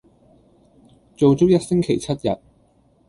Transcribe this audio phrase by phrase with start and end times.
[1.15, 2.41] 做足一星期七天